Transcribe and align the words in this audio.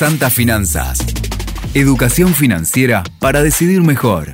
Santa 0.00 0.30
Finanzas. 0.30 0.98
Educación 1.74 2.32
financiera 2.32 3.04
para 3.18 3.42
decidir 3.42 3.82
mejor. 3.82 4.32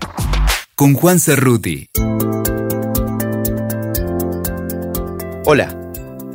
Con 0.76 0.94
Juan 0.94 1.18
Cerruti. 1.18 1.88
Hola, 5.44 5.76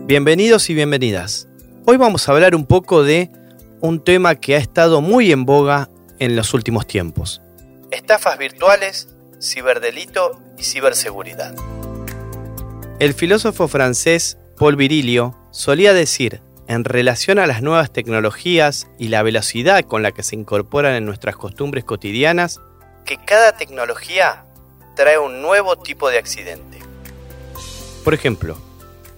bienvenidos 0.06 0.70
y 0.70 0.74
bienvenidas. 0.74 1.48
Hoy 1.86 1.96
vamos 1.96 2.28
a 2.28 2.34
hablar 2.34 2.56
un 2.56 2.66
poco 2.66 3.04
de 3.04 3.32
un 3.80 4.04
tema 4.04 4.36
que 4.36 4.56
ha 4.56 4.58
estado 4.58 5.00
muy 5.00 5.32
en 5.32 5.46
boga 5.46 5.90
en 6.20 6.36
los 6.36 6.54
últimos 6.54 6.86
tiempos. 6.86 7.42
Estafas 7.90 8.38
virtuales, 8.38 9.16
ciberdelito 9.42 10.42
y 10.58 10.64
ciberseguridad. 10.64 11.56
El 13.00 13.14
filósofo 13.14 13.70
francés 13.70 14.38
Paul 14.58 14.76
Virilio 14.76 15.38
solía 15.52 15.94
decir, 15.94 16.42
en 16.72 16.86
relación 16.86 17.38
a 17.38 17.48
las 17.48 17.62
nuevas 17.62 17.92
tecnologías 17.92 18.88
y 18.98 19.10
la 19.10 19.24
velocidad 19.24 19.84
con 19.84 20.04
la 20.04 20.14
que 20.14 20.24
se 20.24 20.38
incorporan 20.38 20.96
en 20.96 21.06
nuestras 21.06 21.36
costumbres 21.36 21.84
cotidianas, 21.84 22.62
que 23.04 23.18
cada 23.18 23.58
tecnología 23.58 24.46
trae 24.96 25.20
un 25.20 25.42
nuevo 25.42 25.78
tipo 25.78 26.10
de 26.10 26.18
accidente. 26.18 26.80
Por 28.06 28.14
ejemplo, 28.14 28.58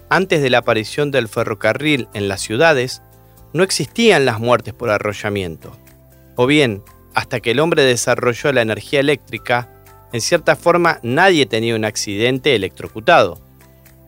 antes 0.08 0.42
de 0.42 0.50
la 0.50 0.58
aparición 0.58 1.12
del 1.12 1.28
ferrocarril 1.28 2.08
en 2.12 2.26
las 2.26 2.40
ciudades, 2.40 3.02
no 3.52 3.62
existían 3.62 4.24
las 4.24 4.40
muertes 4.40 4.74
por 4.74 4.90
arrollamiento. 4.90 5.78
O 6.34 6.48
bien, 6.48 6.82
hasta 7.14 7.38
que 7.38 7.52
el 7.52 7.60
hombre 7.60 7.84
desarrolló 7.84 8.52
la 8.52 8.62
energía 8.62 8.98
eléctrica, 8.98 9.68
en 10.12 10.22
cierta 10.22 10.56
forma 10.56 10.98
nadie 11.04 11.46
tenía 11.46 11.76
un 11.76 11.84
accidente 11.84 12.56
electrocutado, 12.56 13.38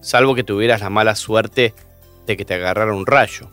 salvo 0.01 0.35
que 0.35 0.43
tuvieras 0.43 0.81
la 0.81 0.91
mala 0.91 1.15
suerte 1.15 1.75
de 2.27 2.37
que 2.37 2.45
te 2.45 2.55
agarrara 2.55 2.93
un 2.93 3.07
rayo. 3.07 3.49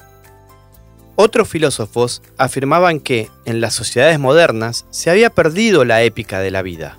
Otros 1.16 1.48
filósofos 1.48 2.24
afirmaban 2.38 3.00
que 3.00 3.30
en 3.46 3.62
las 3.62 3.76
sociedades 3.76 4.20
modernas 4.20 4.86
se 4.90 5.12
había 5.12 5.30
perdido 5.30 5.86
la 5.86 6.02
épica 6.02 6.40
de 6.40 6.50
la 6.50 6.64
vida. 6.64 6.98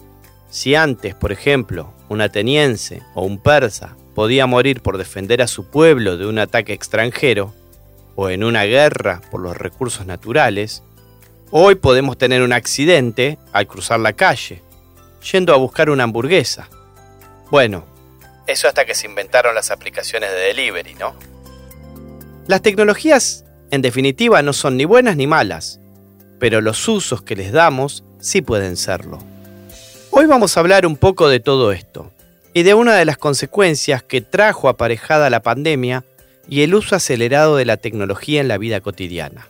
Si 0.50 0.76
antes, 0.76 1.16
por 1.16 1.32
ejemplo, 1.32 1.92
un 2.08 2.20
ateniense 2.20 3.02
o 3.14 3.22
un 3.22 3.38
persa 3.38 3.96
podía 4.14 4.46
morir 4.46 4.80
por 4.82 4.98
defender 4.98 5.42
a 5.42 5.48
su 5.48 5.68
pueblo 5.68 6.16
de 6.16 6.26
un 6.26 6.38
ataque 6.38 6.72
extranjero, 6.72 7.52
o 8.16 8.30
en 8.30 8.44
una 8.44 8.62
guerra 8.64 9.20
por 9.30 9.40
los 9.40 9.56
recursos 9.56 10.06
naturales, 10.06 10.84
hoy 11.50 11.74
podemos 11.74 12.16
tener 12.16 12.42
un 12.42 12.52
accidente 12.52 13.38
al 13.52 13.66
cruzar 13.66 13.98
la 13.98 14.12
calle, 14.12 14.62
yendo 15.32 15.52
a 15.52 15.56
buscar 15.56 15.90
una 15.90 16.04
hamburguesa. 16.04 16.68
Bueno, 17.50 17.84
eso 18.46 18.68
hasta 18.68 18.84
que 18.84 18.94
se 18.94 19.06
inventaron 19.06 19.54
las 19.54 19.70
aplicaciones 19.70 20.30
de 20.30 20.36
delivery, 20.36 20.94
¿no? 20.94 21.14
Las 22.46 22.60
tecnologías, 22.60 23.46
en 23.70 23.80
definitiva, 23.80 24.42
no 24.42 24.52
son 24.52 24.76
ni 24.76 24.84
buenas 24.84 25.16
ni 25.16 25.26
malas, 25.26 25.80
pero 26.38 26.60
los 26.60 26.86
usos 26.88 27.22
que 27.22 27.36
les 27.36 27.52
damos 27.52 28.04
sí 28.20 28.42
pueden 28.42 28.76
serlo. 28.76 29.18
Hoy 30.10 30.26
vamos 30.26 30.54
a 30.54 30.60
hablar 30.60 30.84
un 30.84 30.98
poco 30.98 31.30
de 31.30 31.40
todo 31.40 31.72
esto 31.72 32.12
y 32.52 32.62
de 32.62 32.74
una 32.74 32.96
de 32.96 33.06
las 33.06 33.16
consecuencias 33.16 34.02
que 34.02 34.20
trajo 34.20 34.68
aparejada 34.68 35.30
la 35.30 35.40
pandemia 35.40 36.04
y 36.46 36.60
el 36.60 36.74
uso 36.74 36.94
acelerado 36.94 37.56
de 37.56 37.64
la 37.64 37.78
tecnología 37.78 38.42
en 38.42 38.48
la 38.48 38.58
vida 38.58 38.82
cotidiana. 38.82 39.48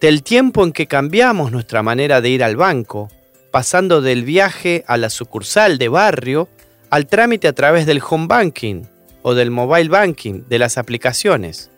Del 0.00 0.24
tiempo 0.24 0.64
en 0.64 0.72
que 0.72 0.88
cambiamos 0.88 1.52
nuestra 1.52 1.84
manera 1.84 2.20
de 2.20 2.30
ir 2.30 2.42
al 2.42 2.56
banco, 2.56 3.12
pasando 3.52 4.02
del 4.02 4.24
viaje 4.24 4.84
a 4.88 4.96
la 4.96 5.08
sucursal 5.08 5.78
de 5.78 5.86
barrio 5.86 6.48
al 6.90 7.06
trámite 7.06 7.46
a 7.46 7.52
través 7.52 7.86
del 7.86 8.02
home 8.06 8.26
banking 8.26 8.82
o 9.22 9.34
del 9.34 9.52
mobile 9.52 9.88
banking 9.88 10.42
de 10.48 10.58
las 10.58 10.78
aplicaciones 10.78 11.70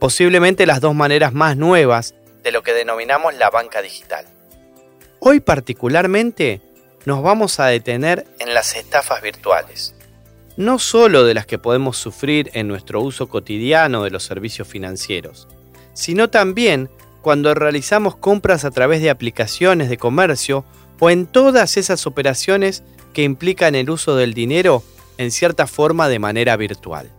posiblemente 0.00 0.66
las 0.66 0.80
dos 0.80 0.94
maneras 0.94 1.32
más 1.34 1.56
nuevas 1.56 2.14
de 2.42 2.50
lo 2.50 2.62
que 2.62 2.72
denominamos 2.72 3.34
la 3.34 3.50
banca 3.50 3.82
digital. 3.82 4.24
Hoy 5.20 5.40
particularmente 5.40 6.62
nos 7.04 7.22
vamos 7.22 7.60
a 7.60 7.66
detener 7.66 8.26
en 8.38 8.54
las 8.54 8.74
estafas 8.74 9.20
virtuales, 9.20 9.94
no 10.56 10.78
solo 10.78 11.24
de 11.24 11.34
las 11.34 11.46
que 11.46 11.58
podemos 11.58 11.98
sufrir 11.98 12.50
en 12.54 12.66
nuestro 12.66 13.02
uso 13.02 13.28
cotidiano 13.28 14.02
de 14.02 14.10
los 14.10 14.24
servicios 14.24 14.66
financieros, 14.66 15.46
sino 15.92 16.30
también 16.30 16.90
cuando 17.20 17.52
realizamos 17.52 18.16
compras 18.16 18.64
a 18.64 18.70
través 18.70 19.02
de 19.02 19.10
aplicaciones 19.10 19.90
de 19.90 19.98
comercio 19.98 20.64
o 20.98 21.10
en 21.10 21.26
todas 21.26 21.76
esas 21.76 22.06
operaciones 22.06 22.82
que 23.12 23.22
implican 23.22 23.74
el 23.74 23.90
uso 23.90 24.16
del 24.16 24.32
dinero 24.32 24.82
en 25.18 25.30
cierta 25.30 25.66
forma 25.66 26.08
de 26.08 26.18
manera 26.18 26.56
virtual 26.56 27.10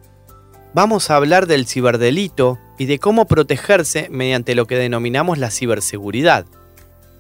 vamos 0.74 1.10
a 1.10 1.16
hablar 1.16 1.48
del 1.48 1.68
ciberdelito 1.68 2.60
y 2.82 2.88
de 2.88 2.98
cómo 2.98 3.28
protegerse 3.28 4.08
mediante 4.10 4.56
lo 4.56 4.66
que 4.66 4.76
denominamos 4.76 5.38
la 5.38 5.52
ciberseguridad. 5.52 6.48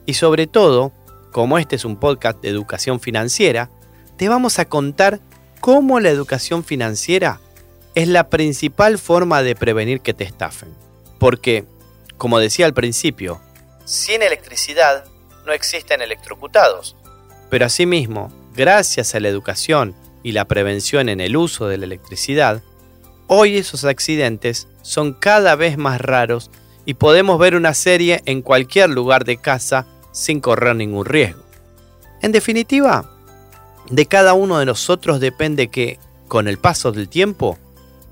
Y 0.07 0.16
sobre 0.16 0.47
todo, 0.47 0.91
como 1.31 1.59
este 1.59 1.75
es 1.75 1.85
un 1.85 1.97
podcast 1.97 2.41
de 2.41 2.49
educación 2.49 2.99
financiera, 2.99 3.69
te 4.17 4.27
vamos 4.27 4.57
a 4.57 4.66
contar 4.66 5.19
cómo 5.59 6.00
la 6.00 6.09
educación 6.09 6.63
financiera 6.63 7.39
es 7.94 8.07
la 8.07 8.27
principal 8.27 8.97
forma 8.97 9.44
de 9.44 9.53
prevenir 9.53 10.01
que 10.01 10.16
te 10.16 10.23
estafen. 10.23 10.73
Porque, 11.19 11.66
como 12.17 12.39
decía 12.39 12.66
al 12.66 12.73
principio, 12.73 13.39
sin 13.85 14.23
electricidad 14.23 15.05
no 15.45 15.53
existen 15.53 16.01
electrocutados. 16.01 16.95
Pero 17.51 17.67
asimismo, 17.67 18.33
gracias 18.55 19.13
a 19.13 19.19
la 19.19 19.27
educación 19.27 19.94
y 20.23 20.31
la 20.31 20.45
prevención 20.45 21.07
en 21.07 21.21
el 21.21 21.38
uso 21.38 21.67
de 21.67 21.77
la 21.77 21.85
electricidad, 21.85 22.63
Hoy 23.34 23.58
esos 23.58 23.86
accidentes 23.86 24.68
son 24.81 25.14
cada 25.14 25.56
vez 25.56 25.78
más 25.78 26.02
raros 26.02 26.52
y 26.84 26.96
podemos 26.96 27.40
ver 27.40 27.56
una 27.56 27.74
serie 27.74 28.22
en 28.25 28.42
cualquier 28.42 28.90
lugar 28.90 29.24
de 29.24 29.38
casa 29.38 29.88
sin 30.12 30.42
correr 30.42 30.75
ningún 30.75 31.06
riesgo. 31.06 31.42
En 32.22 32.34
definitiva, 32.34 33.09
de 33.90 34.06
cada 34.06 34.34
uno 34.34 34.59
de 34.59 34.66
nosotros 34.66 35.22
depende 35.22 35.69
que, 35.69 35.97
con 36.28 36.50
el 36.50 36.58
paso 36.58 36.92
del 36.92 37.08
tiempo, 37.08 37.58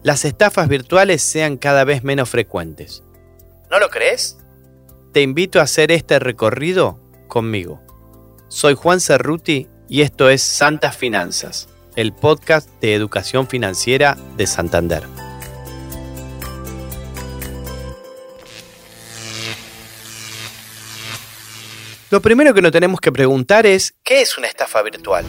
las 0.03 0.23
estafas 0.23 0.69
virtuales 0.69 1.21
sean 1.21 1.57
cada 1.57 1.83
vez 1.83 2.05
menos 2.05 2.29
frecuentes. 2.29 3.03
¿No 3.69 3.77
lo 3.77 3.89
crees? 3.89 4.37
Te 5.11 5.21
invito 5.21 5.59
a 5.59 5.63
hacer 5.63 5.91
este 5.91 6.19
recorrido 6.19 6.97
conmigo. 7.27 7.81
Soy 8.47 8.73
Juan 8.73 9.01
Cerruti 9.01 9.67
y 9.89 9.99
esto 9.99 10.29
es 10.29 10.41
Santas 10.41 10.95
Finanzas 10.95 11.67
el 11.99 12.13
podcast 12.13 12.69
de 12.79 12.93
educación 12.93 13.45
financiera 13.45 14.17
de 14.37 14.47
Santander. 14.47 15.03
Lo 22.09 22.21
primero 22.21 22.53
que 22.53 22.61
nos 22.61 22.71
tenemos 22.71 23.01
que 23.01 23.11
preguntar 23.11 23.65
es, 23.65 23.95
¿qué 24.01 24.21
es 24.21 24.37
una 24.37 24.47
estafa 24.47 24.81
virtual? 24.81 25.25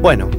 Bueno, 0.00 0.30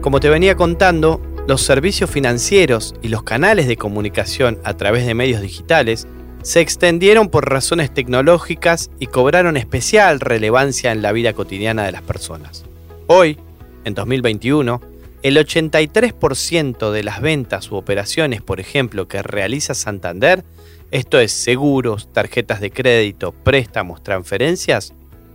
como 0.00 0.20
te 0.20 0.28
venía 0.28 0.54
contando, 0.54 1.20
los 1.48 1.62
servicios 1.62 2.08
financieros 2.08 2.94
y 3.02 3.08
los 3.08 3.24
canales 3.24 3.66
de 3.66 3.76
comunicación 3.76 4.60
a 4.62 4.74
través 4.76 5.06
de 5.06 5.14
medios 5.14 5.40
digitales 5.40 6.06
se 6.46 6.60
extendieron 6.60 7.28
por 7.28 7.50
razones 7.50 7.92
tecnológicas 7.92 8.88
y 9.00 9.08
cobraron 9.08 9.56
especial 9.56 10.20
relevancia 10.20 10.92
en 10.92 11.02
la 11.02 11.10
vida 11.10 11.32
cotidiana 11.32 11.84
de 11.84 11.90
las 11.90 12.02
personas. 12.02 12.64
Hoy, 13.08 13.36
en 13.84 13.94
2021, 13.94 14.80
el 15.24 15.36
83% 15.38 16.92
de 16.92 17.02
las 17.02 17.20
ventas 17.20 17.72
u 17.72 17.74
operaciones, 17.74 18.42
por 18.42 18.60
ejemplo, 18.60 19.08
que 19.08 19.24
realiza 19.24 19.74
Santander, 19.74 20.44
esto 20.92 21.18
es 21.18 21.32
seguros, 21.32 22.12
tarjetas 22.12 22.60
de 22.60 22.70
crédito, 22.70 23.32
préstamos, 23.32 24.04
transferencias, 24.04 24.92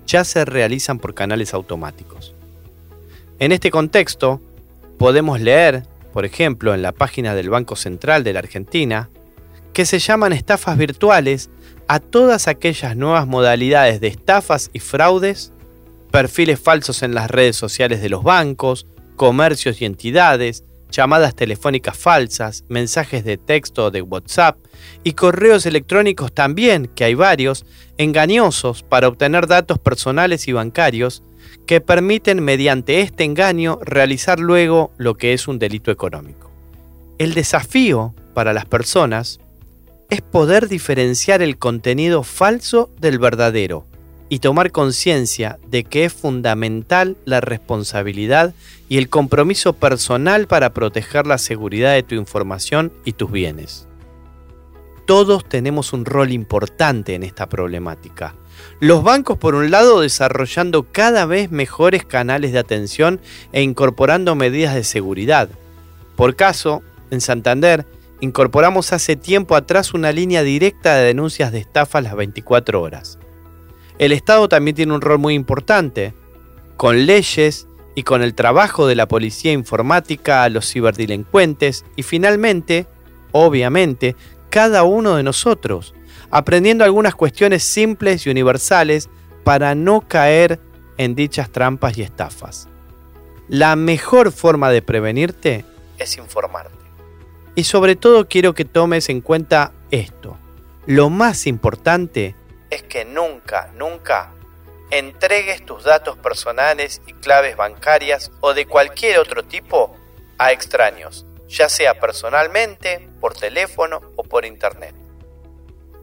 ya 0.07 0.23
se 0.23 0.45
realizan 0.45 0.97
por 0.97 1.13
canales 1.13 1.53
automáticos. 1.53 2.33
En 3.37 3.51
este 3.51 3.69
contexto, 3.69 4.39
podemos 4.97 5.41
leer, 5.41 5.83
por 6.13 6.23
ejemplo, 6.23 6.73
en 6.73 6.81
la 6.81 6.93
página 6.93 7.35
del 7.35 7.49
Banco 7.49 7.75
Central 7.75 8.23
de 8.23 8.31
la 8.31 8.39
Argentina, 8.39 9.09
que 9.73 9.85
se 9.85 9.99
llaman 9.99 10.33
estafas 10.33 10.77
virtuales 10.77 11.49
a 11.87 11.99
todas 11.99 12.47
aquellas 12.47 12.95
nuevas 12.95 13.27
modalidades 13.27 14.01
de 14.01 14.07
estafas 14.07 14.69
y 14.73 14.79
fraudes, 14.79 15.53
perfiles 16.11 16.59
falsos 16.59 17.03
en 17.03 17.13
las 17.13 17.29
redes 17.29 17.55
sociales 17.55 18.01
de 18.01 18.09
los 18.09 18.23
bancos, 18.23 18.87
comercios 19.15 19.81
y 19.81 19.85
entidades, 19.85 20.63
llamadas 20.91 21.35
telefónicas 21.35 21.97
falsas, 21.97 22.65
mensajes 22.69 23.23
de 23.23 23.37
texto 23.37 23.91
de 23.91 24.01
WhatsApp 24.01 24.57
y 25.03 25.13
correos 25.13 25.65
electrónicos 25.65 26.33
también, 26.33 26.87
que 26.87 27.05
hay 27.05 27.13
varios, 27.13 27.65
engañosos 27.97 28.83
para 28.83 29.07
obtener 29.07 29.47
datos 29.47 29.79
personales 29.79 30.47
y 30.47 30.51
bancarios 30.51 31.23
que 31.65 31.81
permiten 31.81 32.43
mediante 32.43 33.01
este 33.01 33.23
engaño 33.23 33.79
realizar 33.83 34.39
luego 34.39 34.91
lo 34.97 35.15
que 35.15 35.33
es 35.33 35.47
un 35.47 35.59
delito 35.59 35.91
económico. 35.91 36.51
El 37.17 37.33
desafío 37.33 38.13
para 38.33 38.53
las 38.53 38.65
personas 38.65 39.39
es 40.11 40.21
poder 40.21 40.67
diferenciar 40.67 41.41
el 41.41 41.57
contenido 41.57 42.21
falso 42.21 42.89
del 42.99 43.17
verdadero 43.17 43.85
y 44.27 44.39
tomar 44.39 44.71
conciencia 44.71 45.57
de 45.69 45.85
que 45.85 46.03
es 46.03 46.11
fundamental 46.13 47.15
la 47.23 47.39
responsabilidad 47.39 48.53
y 48.89 48.97
el 48.97 49.07
compromiso 49.07 49.71
personal 49.71 50.47
para 50.47 50.73
proteger 50.73 51.25
la 51.25 51.37
seguridad 51.37 51.93
de 51.93 52.03
tu 52.03 52.15
información 52.15 52.91
y 53.05 53.13
tus 53.13 53.31
bienes. 53.31 53.87
todos 55.05 55.47
tenemos 55.47 55.91
un 55.93 56.05
rol 56.05 56.31
importante 56.31 57.15
en 57.15 57.23
esta 57.23 57.49
problemática. 57.49 58.35
Los 58.79 59.03
bancos, 59.03 59.37
por 59.37 59.55
un 59.55 59.71
lado, 59.71 60.01
desarrollando 60.01 60.83
cada 60.83 61.25
vez 61.25 61.51
mejores 61.51 62.05
canales 62.05 62.53
de 62.53 62.59
atención 62.59 63.19
e 63.51 63.61
incorporando 63.61 64.35
medidas 64.35 64.75
de 64.75 64.83
seguridad. 64.83 65.49
Por 66.15 66.35
caso, 66.35 66.81
en 67.09 67.19
Santander, 67.19 67.85
incorporamos 68.21 68.93
hace 68.93 69.15
tiempo 69.15 69.55
atrás 69.55 69.93
una 69.93 70.11
línea 70.11 70.43
directa 70.43 70.95
de 70.95 71.05
denuncias 71.05 71.51
de 71.51 71.59
estafa 71.59 71.99
las 72.01 72.15
24 72.15 72.81
horas. 72.81 73.19
El 73.97 74.13
Estado 74.13 74.47
también 74.47 74.75
tiene 74.75 74.93
un 74.93 75.01
rol 75.01 75.19
muy 75.19 75.33
importante, 75.33 76.13
con 76.77 77.05
leyes 77.05 77.67
y 77.93 78.03
con 78.03 78.21
el 78.21 78.33
trabajo 78.33 78.87
de 78.87 78.95
la 78.95 79.07
policía 79.07 79.51
informática 79.51 80.43
a 80.43 80.49
los 80.49 80.71
ciberdelincuentes 80.71 81.83
y 81.95 82.03
finalmente, 82.03 82.87
obviamente, 83.31 84.15
cada 84.49 84.83
uno 84.83 85.15
de 85.15 85.23
nosotros, 85.23 85.93
aprendiendo 86.29 86.83
algunas 86.83 87.15
cuestiones 87.15 87.63
simples 87.63 88.25
y 88.25 88.29
universales 88.29 89.09
para 89.43 89.75
no 89.75 90.01
caer 90.01 90.59
en 90.97 91.15
dichas 91.15 91.51
trampas 91.51 91.97
y 91.97 92.03
estafas. 92.03 92.67
La 93.47 93.75
mejor 93.75 94.31
forma 94.31 94.69
de 94.69 94.81
prevenirte 94.81 95.65
es 95.97 96.17
informarte. 96.17 96.80
Y 97.55 97.65
sobre 97.65 97.95
todo 97.95 98.27
quiero 98.27 98.53
que 98.53 98.65
tomes 98.65 99.09
en 99.09 99.21
cuenta 99.21 99.73
esto. 99.91 100.37
Lo 100.85 101.09
más 101.09 101.47
importante 101.47 102.35
es 102.69 102.83
que 102.83 103.05
nunca, 103.05 103.71
nunca 103.77 104.31
entregues 104.89 105.65
tus 105.65 105.83
datos 105.83 106.17
personales 106.17 107.01
y 107.07 107.13
claves 107.13 107.55
bancarias 107.55 108.31
o 108.39 108.53
de 108.53 108.65
cualquier 108.65 109.19
otro 109.19 109.43
tipo 109.43 109.95
a 110.37 110.51
extraños, 110.51 111.25
ya 111.47 111.69
sea 111.69 111.99
personalmente, 111.99 113.07
por 113.19 113.33
teléfono 113.33 114.01
o 114.15 114.23
por 114.23 114.45
internet. 114.45 114.95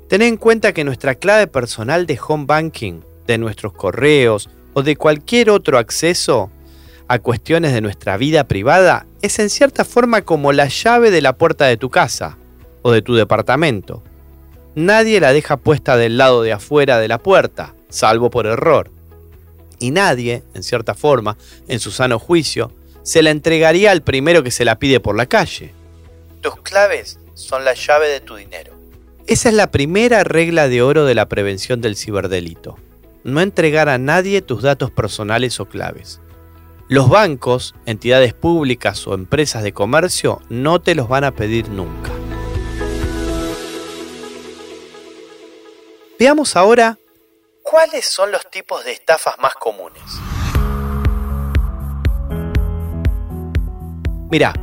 Ten 0.09 0.23
en 0.23 0.37
cuenta 0.37 0.73
que 0.73 0.85
nuestra 0.85 1.17
clave 1.17 1.47
personal 1.49 2.07
de 2.07 2.19
home 2.27 2.47
banking, 2.47 3.03
de 3.27 3.37
nuestros 3.37 3.73
correos 3.73 4.49
o 4.73 4.83
de 4.83 4.97
cualquier 4.97 5.51
otro 5.51 5.77
acceso 5.77 6.51
a 7.09 7.19
cuestiones 7.19 7.73
de 7.73 7.81
nuestra 7.81 8.17
vida 8.17 8.45
privada 8.45 9.07
es 9.23 9.39
en 9.39 9.51
cierta 9.51 9.85
forma 9.85 10.23
como 10.23 10.53
la 10.53 10.69
llave 10.69 11.11
de 11.11 11.21
la 11.21 11.37
puerta 11.37 11.67
de 11.67 11.77
tu 11.77 11.91
casa 11.91 12.37
o 12.83 12.93
de 12.93 13.03
tu 13.03 13.15
departamento. 13.15 14.03
Nadie 14.75 15.21
la 15.21 15.33
deja 15.33 15.57
puesta 15.57 15.97
del 15.97 16.19
lado 16.19 16.43
de 16.43 16.53
afuera 16.53 16.99
de 16.99 17.09
la 17.09 17.19
puerta, 17.19 17.75
salvo 17.89 18.31
por 18.31 18.47
error. 18.47 18.91
Y 19.81 19.91
nadie, 19.91 20.43
en 20.55 20.63
cierta 20.63 20.95
forma, 20.95 21.37
en 21.67 21.81
su 21.81 21.91
sano 21.91 22.19
juicio, 22.19 22.73
se 23.03 23.23
la 23.23 23.31
entregaría 23.31 23.91
al 23.91 24.03
primero 24.03 24.43
que 24.43 24.51
se 24.51 24.65
la 24.65 24.79
pide 24.79 25.01
por 25.01 25.17
la 25.17 25.27
calle. 25.27 25.73
Tus 26.41 26.57
claves 26.63 27.19
son 27.35 27.65
la 27.65 27.75
llave 27.75 28.09
de 28.09 28.21
tu 28.21 28.37
dinero. 28.37 28.75
Esa 29.27 29.49
es 29.49 29.55
la 29.55 29.71
primera 29.71 30.25
regla 30.25 30.69
de 30.69 30.83
oro 30.83 31.05
de 31.05 31.15
la 31.15 31.29
prevención 31.29 31.81
del 31.81 31.97
ciberdelito. 31.97 32.77
No 33.25 33.41
entregar 33.41 33.89
a 33.89 33.99
nadie 33.99 34.43
tus 34.43 34.63
datos 34.63 34.91
personales 34.91 35.59
o 35.61 35.67
claves. 35.67 36.21
Los 36.91 37.11
bancos, 37.11 37.75
entidades 37.85 38.33
públicas 38.33 39.07
o 39.07 39.13
empresas 39.13 39.63
de 39.63 39.75
comercio 39.75 40.41
no 40.49 40.81
te 40.81 40.95
los 40.95 41.07
van 41.07 41.23
a 41.23 41.33
pedir 41.33 41.69
nunca. 41.69 42.11
Veamos 46.19 46.57
ahora 46.57 46.99
cuáles 47.63 48.07
son 48.07 48.33
los 48.33 48.49
tipos 48.51 48.87
de 48.87 48.93
estafas 48.93 49.39
más 49.39 49.53
comunes. 49.57 50.03
Mira, 54.31 54.55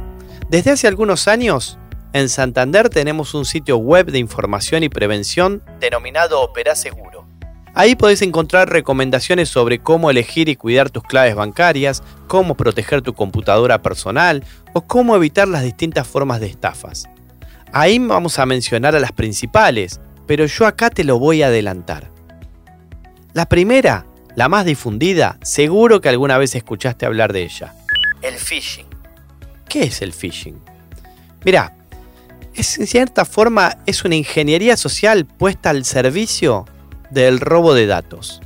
desde 0.50 0.72
hace 0.72 0.88
algunos 0.88 1.28
años 1.28 1.78
en 2.14 2.30
Santander 2.30 2.90
tenemos 2.90 3.36
un 3.36 3.46
sitio 3.46 3.78
web 3.78 4.08
de 4.08 4.18
información 4.18 4.82
y 4.82 4.90
prevención 4.90 5.62
denominado 5.80 6.42
Opera 6.42 6.76
Seguro. 6.76 7.15
Ahí 7.78 7.96
podés 7.96 8.22
encontrar 8.22 8.70
recomendaciones 8.70 9.50
sobre 9.50 9.80
cómo 9.80 10.10
elegir 10.10 10.48
y 10.48 10.56
cuidar 10.56 10.90
tus 10.90 11.04
claves 11.04 11.36
bancarias, 11.36 12.04
cómo 12.28 12.56
proteger 12.56 13.02
tu 13.02 13.14
computadora 13.14 13.82
personal 13.82 14.46
o 14.72 14.88
cómo 14.88 15.14
evitar 15.14 15.50
las 15.50 15.62
distintas 15.62 16.08
formas 16.08 16.40
de 16.40 16.48
estafas. 16.48 17.10
Ahí 17.74 18.00
vamos 18.00 18.40
a 18.40 18.46
mencionar 18.46 18.96
a 18.96 19.02
las 19.02 19.12
principales, 19.12 20.00
pero 20.26 20.46
yo 20.46 20.66
acá 20.66 20.90
te 20.90 21.04
lo 21.04 21.20
voy 21.20 21.44
a 21.44 21.48
adelantar. 21.48 22.10
La 23.34 23.46
primera, 23.48 24.06
la 24.38 24.48
más 24.48 24.64
difundida, 24.64 25.38
seguro 25.44 26.00
que 26.00 26.08
alguna 26.08 26.38
vez 26.38 26.56
escuchaste 26.56 27.06
hablar 27.06 27.34
de 27.34 27.44
ella. 27.44 27.74
El 28.22 28.36
phishing. 28.36 28.88
¿Qué 29.68 29.84
es 29.84 30.02
el 30.02 30.14
phishing? 30.14 30.62
Mirá, 31.44 31.76
es, 32.54 32.78
en 32.80 32.88
cierta 32.88 33.26
forma 33.26 33.80
es 33.86 34.06
una 34.06 34.16
ingeniería 34.16 34.78
social 34.78 35.26
puesta 35.26 35.72
al 35.72 35.84
servicio 35.84 36.66
del 37.16 37.40
robo 37.40 37.74
de 37.74 37.88
datos. 37.88 38.42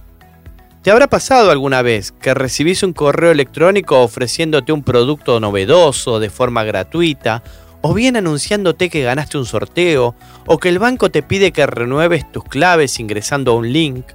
¿Te 0.83 0.91
habrá 0.91 1.07
pasado 1.07 1.51
alguna 1.51 1.81
vez 1.81 2.13
que 2.13 2.35
recibís 2.35 2.83
un 2.83 2.93
correo 2.93 3.31
electrónico 3.31 4.01
ofreciéndote 4.01 4.71
un 4.71 4.83
producto 4.83 5.39
novedoso 5.39 6.19
de 6.19 6.29
forma 6.29 6.63
gratuita, 6.63 7.43
o 7.81 7.93
bien 7.93 8.15
anunciándote 8.15 8.89
que 8.89 9.01
ganaste 9.01 9.39
un 9.39 9.45
sorteo, 9.45 10.15
o 10.45 10.57
que 10.59 10.69
el 10.69 10.79
banco 10.79 11.09
te 11.09 11.23
pide 11.23 11.51
que 11.51 11.65
renueves 11.65 12.31
tus 12.31 12.43
claves 12.43 12.99
ingresando 12.99 13.51
a 13.51 13.55
un 13.55 13.73
link? 13.73 14.05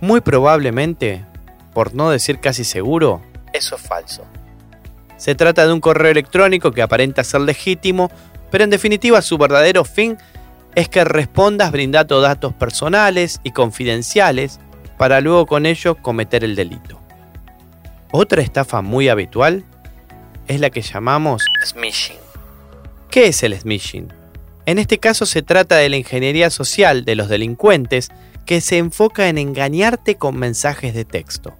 Muy 0.00 0.20
probablemente, 0.20 1.24
por 1.74 1.94
no 1.94 2.10
decir 2.10 2.38
casi 2.38 2.62
seguro, 2.62 3.20
eso 3.52 3.74
es 3.74 3.82
falso. 3.82 4.24
Se 5.16 5.34
trata 5.34 5.66
de 5.66 5.72
un 5.72 5.80
correo 5.80 6.12
electrónico 6.12 6.70
que 6.70 6.82
aparenta 6.82 7.24
ser 7.24 7.40
legítimo, 7.40 8.08
pero 8.52 8.62
en 8.62 8.70
definitiva 8.70 9.20
su 9.20 9.36
verdadero 9.36 9.84
fin 9.84 10.16
es 10.78 10.88
que 10.88 11.02
respondas 11.02 11.72
brindando 11.72 12.20
datos 12.20 12.54
personales 12.54 13.40
y 13.42 13.50
confidenciales 13.50 14.60
para 14.96 15.20
luego 15.20 15.44
con 15.44 15.66
ello 15.66 15.96
cometer 15.96 16.44
el 16.44 16.54
delito. 16.54 17.00
Otra 18.12 18.42
estafa 18.42 18.80
muy 18.80 19.08
habitual 19.08 19.64
es 20.46 20.60
la 20.60 20.70
que 20.70 20.82
llamamos 20.82 21.42
smishing. 21.66 22.18
¿Qué 23.10 23.26
es 23.26 23.42
el 23.42 23.58
smishing? 23.58 24.12
En 24.66 24.78
este 24.78 24.98
caso 24.98 25.26
se 25.26 25.42
trata 25.42 25.74
de 25.74 25.88
la 25.88 25.96
ingeniería 25.96 26.48
social 26.48 27.04
de 27.04 27.16
los 27.16 27.28
delincuentes 27.28 28.10
que 28.46 28.60
se 28.60 28.78
enfoca 28.78 29.28
en 29.28 29.36
engañarte 29.36 30.14
con 30.14 30.36
mensajes 30.36 30.94
de 30.94 31.04
texto 31.04 31.56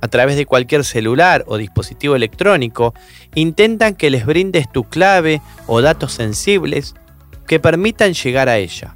a 0.00 0.08
través 0.08 0.36
de 0.36 0.46
cualquier 0.46 0.84
celular 0.84 1.44
o 1.48 1.56
dispositivo 1.56 2.14
electrónico, 2.14 2.94
intentan 3.34 3.94
que 3.94 4.10
les 4.10 4.26
brindes 4.26 4.70
tu 4.70 4.84
clave 4.84 5.40
o 5.66 5.80
datos 5.80 6.12
sensibles 6.12 6.94
que 7.46 7.60
permitan 7.60 8.12
llegar 8.12 8.48
a 8.48 8.58
ella. 8.58 8.94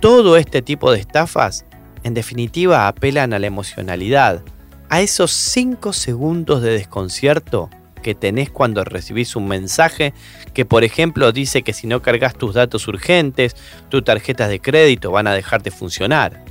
Todo 0.00 0.36
este 0.36 0.62
tipo 0.62 0.90
de 0.92 1.00
estafas, 1.00 1.64
en 2.02 2.14
definitiva, 2.14 2.88
apelan 2.88 3.32
a 3.32 3.38
la 3.38 3.46
emocionalidad, 3.46 4.42
a 4.88 5.00
esos 5.00 5.30
5 5.32 5.92
segundos 5.92 6.62
de 6.62 6.72
desconcierto 6.72 7.70
que 8.02 8.14
tenés 8.14 8.50
cuando 8.50 8.82
recibís 8.82 9.36
un 9.36 9.46
mensaje 9.46 10.14
que, 10.54 10.64
por 10.64 10.84
ejemplo, 10.84 11.32
dice 11.32 11.62
que 11.62 11.74
si 11.74 11.86
no 11.86 12.00
cargas 12.02 12.34
tus 12.34 12.54
datos 12.54 12.88
urgentes, 12.88 13.54
tus 13.88 14.02
tarjetas 14.02 14.48
de 14.48 14.60
crédito 14.60 15.10
van 15.10 15.26
a 15.26 15.34
dejar 15.34 15.62
de 15.62 15.70
funcionar 15.70 16.42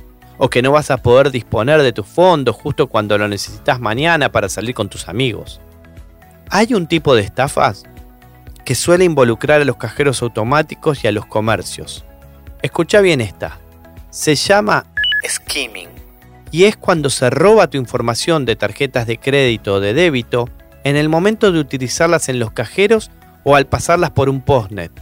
o 0.42 0.48
que 0.48 0.62
no 0.62 0.72
vas 0.72 0.90
a 0.90 0.96
poder 0.96 1.30
disponer 1.30 1.82
de 1.82 1.92
tus 1.92 2.06
fondos 2.06 2.56
justo 2.56 2.86
cuando 2.86 3.18
lo 3.18 3.28
necesitas 3.28 3.78
mañana 3.78 4.32
para 4.32 4.48
salir 4.48 4.74
con 4.74 4.88
tus 4.88 5.06
amigos. 5.06 5.60
Hay 6.48 6.72
un 6.72 6.86
tipo 6.86 7.14
de 7.14 7.22
estafas 7.22 7.84
que 8.70 8.76
suele 8.76 9.04
involucrar 9.04 9.60
a 9.60 9.64
los 9.64 9.78
cajeros 9.78 10.22
automáticos 10.22 11.02
y 11.02 11.08
a 11.08 11.10
los 11.10 11.26
comercios. 11.26 12.04
Escucha 12.62 13.00
bien 13.00 13.20
esta. 13.20 13.58
Se 14.10 14.36
llama 14.36 14.86
skimming 15.28 15.88
y 16.52 16.66
es 16.66 16.76
cuando 16.76 17.10
se 17.10 17.30
roba 17.30 17.66
tu 17.66 17.78
información 17.78 18.44
de 18.44 18.54
tarjetas 18.54 19.08
de 19.08 19.18
crédito 19.18 19.74
o 19.74 19.80
de 19.80 19.92
débito 19.92 20.48
en 20.84 20.94
el 20.94 21.08
momento 21.08 21.50
de 21.50 21.58
utilizarlas 21.58 22.28
en 22.28 22.38
los 22.38 22.52
cajeros 22.52 23.10
o 23.42 23.56
al 23.56 23.66
pasarlas 23.66 24.12
por 24.12 24.28
un 24.28 24.40
postnet, 24.40 24.92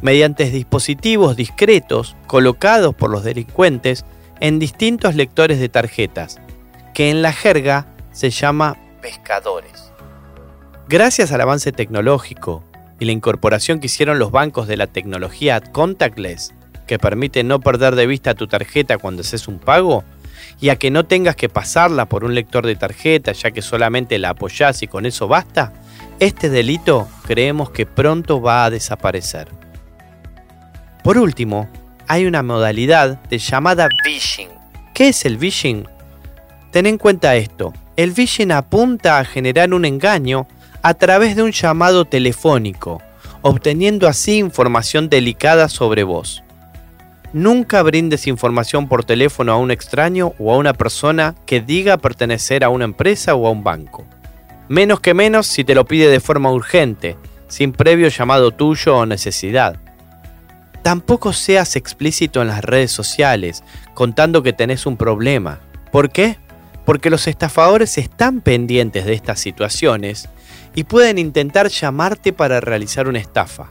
mediante 0.00 0.50
dispositivos 0.50 1.36
discretos 1.36 2.16
colocados 2.26 2.92
por 2.92 3.08
los 3.08 3.22
delincuentes 3.22 4.04
en 4.40 4.58
distintos 4.58 5.14
lectores 5.14 5.60
de 5.60 5.68
tarjetas, 5.68 6.40
que 6.92 7.08
en 7.08 7.22
la 7.22 7.32
jerga 7.32 7.86
se 8.10 8.30
llama 8.30 8.76
pescadores. 9.00 9.92
Gracias 10.88 11.30
al 11.30 11.40
avance 11.40 11.70
tecnológico 11.70 12.64
y 13.02 13.04
la 13.04 13.10
incorporación 13.10 13.80
que 13.80 13.86
hicieron 13.86 14.20
los 14.20 14.30
bancos 14.30 14.68
de 14.68 14.76
la 14.76 14.86
tecnología 14.86 15.60
contactless, 15.60 16.54
que 16.86 17.00
permite 17.00 17.42
no 17.42 17.58
perder 17.58 17.96
de 17.96 18.06
vista 18.06 18.36
tu 18.36 18.46
tarjeta 18.46 18.96
cuando 18.96 19.22
haces 19.22 19.48
un 19.48 19.58
pago, 19.58 20.04
y 20.60 20.68
a 20.68 20.76
que 20.76 20.92
no 20.92 21.04
tengas 21.04 21.34
que 21.34 21.48
pasarla 21.48 22.06
por 22.06 22.22
un 22.22 22.36
lector 22.36 22.64
de 22.64 22.76
tarjeta 22.76 23.32
ya 23.32 23.50
que 23.50 23.60
solamente 23.60 24.20
la 24.20 24.30
apoyás 24.30 24.84
y 24.84 24.86
con 24.86 25.04
eso 25.04 25.26
basta, 25.26 25.72
este 26.20 26.48
delito 26.48 27.08
creemos 27.26 27.70
que 27.70 27.86
pronto 27.86 28.40
va 28.40 28.64
a 28.64 28.70
desaparecer. 28.70 29.48
Por 31.02 31.18
último, 31.18 31.68
hay 32.06 32.26
una 32.26 32.44
modalidad 32.44 33.20
de 33.24 33.38
llamada 33.38 33.88
phishing. 34.04 34.48
¿Qué 34.94 35.08
es 35.08 35.24
el 35.24 35.40
phishing? 35.40 35.88
Ten 36.70 36.86
en 36.86 36.98
cuenta 36.98 37.34
esto. 37.34 37.72
El 37.96 38.12
phishing 38.12 38.52
apunta 38.52 39.18
a 39.18 39.24
generar 39.24 39.74
un 39.74 39.86
engaño 39.86 40.46
a 40.82 40.94
través 40.94 41.36
de 41.36 41.42
un 41.42 41.52
llamado 41.52 42.04
telefónico 42.04 43.00
obteniendo 43.42 44.08
así 44.08 44.38
información 44.38 45.08
delicada 45.08 45.68
sobre 45.68 46.04
vos. 46.04 46.42
Nunca 47.32 47.82
brindes 47.82 48.26
información 48.26 48.88
por 48.88 49.04
teléfono 49.04 49.52
a 49.52 49.56
un 49.56 49.70
extraño 49.70 50.32
o 50.38 50.52
a 50.52 50.56
una 50.56 50.74
persona 50.74 51.34
que 51.46 51.60
diga 51.60 51.96
pertenecer 51.96 52.62
a 52.62 52.68
una 52.68 52.84
empresa 52.84 53.34
o 53.34 53.46
a 53.46 53.50
un 53.50 53.64
banco. 53.64 54.06
Menos 54.68 55.00
que 55.00 55.14
menos 55.14 55.46
si 55.46 55.64
te 55.64 55.74
lo 55.74 55.84
pide 55.84 56.08
de 56.08 56.20
forma 56.20 56.52
urgente, 56.52 57.16
sin 57.48 57.72
previo 57.72 58.08
llamado 58.08 58.52
tuyo 58.52 58.96
o 58.96 59.06
necesidad. 59.06 59.76
Tampoco 60.82 61.32
seas 61.32 61.76
explícito 61.76 62.42
en 62.42 62.48
las 62.48 62.62
redes 62.62 62.90
sociales 62.92 63.64
contando 63.94 64.42
que 64.42 64.52
tenés 64.52 64.86
un 64.86 64.96
problema. 64.96 65.60
¿Por 65.90 66.10
qué? 66.10 66.36
Porque 66.84 67.10
los 67.10 67.28
estafadores 67.28 67.98
están 67.98 68.40
pendientes 68.40 69.04
de 69.04 69.14
estas 69.14 69.40
situaciones 69.40 70.28
y 70.74 70.84
pueden 70.84 71.18
intentar 71.18 71.68
llamarte 71.68 72.32
para 72.32 72.60
realizar 72.60 73.08
una 73.08 73.18
estafa. 73.18 73.70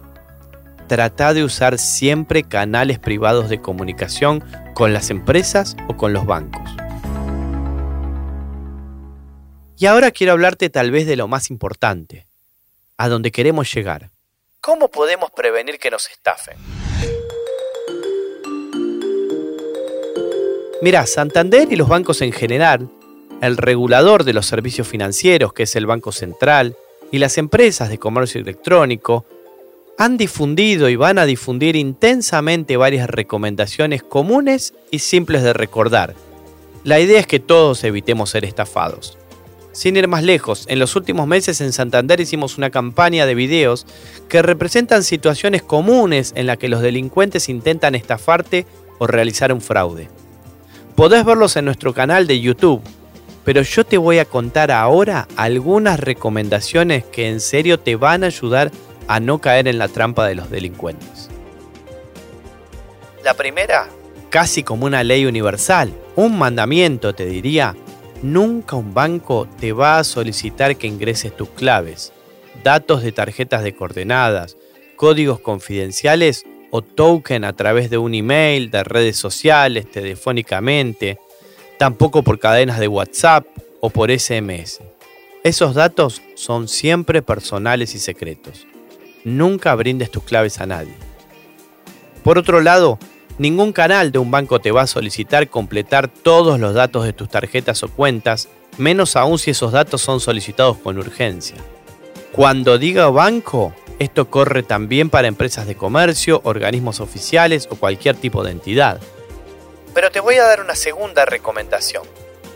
Trata 0.87 1.33
de 1.33 1.43
usar 1.43 1.79
siempre 1.79 2.43
canales 2.43 2.99
privados 2.99 3.49
de 3.49 3.61
comunicación 3.61 4.43
con 4.73 4.93
las 4.93 5.09
empresas 5.09 5.77
o 5.87 5.95
con 5.95 6.13
los 6.13 6.25
bancos. 6.25 6.69
Y 9.77 9.85
ahora 9.87 10.11
quiero 10.11 10.33
hablarte 10.33 10.69
tal 10.69 10.91
vez 10.91 11.07
de 11.07 11.15
lo 11.15 11.27
más 11.27 11.49
importante, 11.49 12.27
a 12.97 13.09
donde 13.09 13.31
queremos 13.31 13.73
llegar. 13.73 14.11
¿Cómo 14.59 14.89
podemos 14.89 15.31
prevenir 15.31 15.79
que 15.79 15.89
nos 15.89 16.07
estafen? 16.07 16.55
Mira, 20.83 21.05
Santander 21.07 21.71
y 21.71 21.75
los 21.75 21.87
bancos 21.87 22.21
en 22.21 22.31
general, 22.31 22.91
el 23.41 23.57
regulador 23.57 24.23
de 24.23 24.33
los 24.33 24.45
servicios 24.45 24.87
financieros, 24.87 25.53
que 25.53 25.63
es 25.63 25.75
el 25.75 25.87
Banco 25.87 26.11
Central, 26.11 26.75
y 27.11 27.19
las 27.19 27.37
empresas 27.37 27.89
de 27.89 27.97
comercio 27.97 28.41
electrónico, 28.41 29.25
han 29.97 30.17
difundido 30.17 30.89
y 30.89 30.95
van 30.95 31.19
a 31.19 31.25
difundir 31.25 31.75
intensamente 31.75 32.77
varias 32.77 33.09
recomendaciones 33.09 34.01
comunes 34.01 34.73
y 34.89 34.99
simples 34.99 35.43
de 35.43 35.53
recordar. 35.53 36.15
La 36.83 36.99
idea 36.99 37.19
es 37.19 37.27
que 37.27 37.39
todos 37.39 37.83
evitemos 37.83 38.31
ser 38.31 38.45
estafados. 38.45 39.17
Sin 39.73 39.95
ir 39.95 40.07
más 40.07 40.23
lejos, 40.23 40.65
en 40.67 40.79
los 40.79 40.95
últimos 40.95 41.27
meses 41.27 41.61
en 41.61 41.71
Santander 41.71 42.19
hicimos 42.19 42.57
una 42.57 42.71
campaña 42.71 43.25
de 43.25 43.35
videos 43.35 43.85
que 44.27 44.41
representan 44.41 45.03
situaciones 45.03 45.61
comunes 45.61 46.33
en 46.35 46.47
las 46.47 46.57
que 46.57 46.67
los 46.67 46.81
delincuentes 46.81 47.47
intentan 47.47 47.95
estafarte 47.95 48.65
o 48.97 49.07
realizar 49.07 49.53
un 49.53 49.61
fraude. 49.61 50.09
Podés 50.95 51.23
verlos 51.23 51.55
en 51.55 51.65
nuestro 51.65 51.93
canal 51.93 52.27
de 52.27 52.41
YouTube, 52.41 52.81
pero 53.43 53.61
yo 53.61 53.83
te 53.83 53.97
voy 53.97 54.19
a 54.19 54.25
contar 54.25 54.71
ahora 54.71 55.27
algunas 55.35 55.99
recomendaciones 55.99 57.03
que 57.05 57.29
en 57.29 57.39
serio 57.39 57.79
te 57.79 57.95
van 57.95 58.23
a 58.23 58.27
ayudar 58.27 58.71
a 59.07 59.19
no 59.19 59.39
caer 59.39 59.67
en 59.67 59.77
la 59.77 59.87
trampa 59.87 60.27
de 60.27 60.35
los 60.35 60.49
delincuentes. 60.49 61.29
La 63.23 63.33
primera, 63.33 63.87
casi 64.29 64.63
como 64.63 64.85
una 64.85 65.03
ley 65.03 65.25
universal, 65.25 65.93
un 66.15 66.37
mandamiento 66.37 67.13
te 67.13 67.25
diría, 67.25 67.75
nunca 68.21 68.75
un 68.75 68.93
banco 68.93 69.47
te 69.59 69.73
va 69.73 69.99
a 69.99 70.03
solicitar 70.03 70.75
que 70.75 70.87
ingreses 70.87 71.35
tus 71.35 71.49
claves, 71.49 72.13
datos 72.63 73.03
de 73.03 73.11
tarjetas 73.11 73.63
de 73.63 73.75
coordenadas, 73.75 74.57
códigos 74.95 75.39
confidenciales 75.39 76.45
o 76.71 76.81
token 76.81 77.43
a 77.43 77.53
través 77.53 77.89
de 77.89 77.97
un 77.97 78.13
email, 78.13 78.71
de 78.71 78.83
redes 78.83 79.17
sociales, 79.17 79.89
telefónicamente, 79.89 81.17
tampoco 81.81 82.21
por 82.21 82.37
cadenas 82.37 82.77
de 82.79 82.87
WhatsApp 82.87 83.43
o 83.79 83.89
por 83.89 84.11
SMS. 84.11 84.81
Esos 85.43 85.73
datos 85.73 86.21
son 86.35 86.67
siempre 86.67 87.23
personales 87.23 87.95
y 87.95 87.97
secretos. 87.97 88.67
Nunca 89.23 89.73
brindes 89.73 90.11
tus 90.11 90.21
claves 90.21 90.59
a 90.59 90.67
nadie. 90.67 90.93
Por 92.23 92.37
otro 92.37 92.61
lado, 92.61 92.99
ningún 93.39 93.73
canal 93.73 94.11
de 94.11 94.19
un 94.19 94.29
banco 94.29 94.59
te 94.59 94.69
va 94.69 94.83
a 94.83 94.87
solicitar 94.87 95.49
completar 95.49 96.07
todos 96.07 96.59
los 96.59 96.75
datos 96.75 97.03
de 97.03 97.13
tus 97.13 97.29
tarjetas 97.29 97.81
o 97.81 97.89
cuentas, 97.89 98.47
menos 98.77 99.15
aún 99.15 99.39
si 99.39 99.49
esos 99.49 99.71
datos 99.71 100.01
son 100.01 100.19
solicitados 100.19 100.77
con 100.77 100.99
urgencia. 100.99 101.57
Cuando 102.31 102.77
diga 102.77 103.09
banco, 103.09 103.73
esto 103.97 104.29
corre 104.29 104.61
también 104.61 105.09
para 105.09 105.27
empresas 105.27 105.65
de 105.65 105.73
comercio, 105.73 106.41
organismos 106.43 106.99
oficiales 106.99 107.67
o 107.71 107.75
cualquier 107.75 108.17
tipo 108.17 108.43
de 108.43 108.51
entidad. 108.51 109.01
Pero 109.93 110.11
te 110.11 110.19
voy 110.19 110.35
a 110.35 110.43
dar 110.43 110.61
una 110.61 110.75
segunda 110.75 111.25
recomendación. 111.25 112.03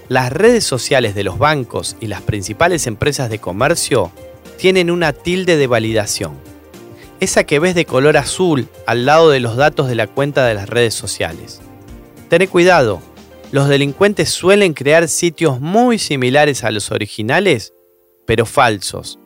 Las 0.07 0.31
redes 0.31 0.63
sociales 0.63 1.15
de 1.15 1.23
los 1.23 1.37
bancos 1.37 1.95
y 1.99 2.07
las 2.07 2.21
principales 2.21 2.87
empresas 2.87 3.29
de 3.29 3.39
comercio 3.39 4.11
tienen 4.57 4.91
una 4.91 5.13
tilde 5.13 5.57
de 5.57 5.67
validación. 5.67 6.33
Esa 7.19 7.43
que 7.43 7.59
ves 7.59 7.75
de 7.75 7.85
color 7.85 8.17
azul 8.17 8.67
al 8.85 9.05
lado 9.05 9.29
de 9.29 9.39
los 9.39 9.55
datos 9.55 9.87
de 9.87 9.95
la 9.95 10.07
cuenta 10.07 10.45
de 10.45 10.53
las 10.53 10.69
redes 10.69 10.93
sociales. 10.93 11.61
Ten 12.29 12.45
cuidado, 12.47 13.01
los 13.51 13.69
delincuentes 13.69 14.29
suelen 14.29 14.73
crear 14.73 15.07
sitios 15.07 15.59
muy 15.59 15.97
similares 15.97 16.63
a 16.63 16.71
los 16.71 16.91
originales, 16.91 17.73
pero 18.25 18.45
falsos, 18.45 19.17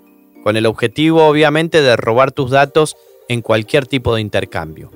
con 0.43 0.55
el 0.55 0.65
objetivo 0.65 1.25
obviamente 1.25 1.81
de 1.81 1.95
robar 1.95 2.31
tus 2.31 2.51
datos 2.51 2.95
en 3.27 3.41
cualquier 3.41 3.85
tipo 3.85 4.15
de 4.15 4.21
intercambio. 4.21 4.91